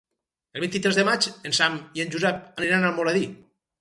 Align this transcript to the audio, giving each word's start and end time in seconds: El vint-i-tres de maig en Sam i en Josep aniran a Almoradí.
El 0.59 0.63
vint-i-tres 0.65 0.97
de 0.99 1.03
maig 1.09 1.27
en 1.49 1.55
Sam 1.57 1.77
i 1.99 2.05
en 2.07 2.11
Josep 2.17 2.41
aniran 2.65 2.89
a 2.89 2.93
Almoradí. 2.95 3.23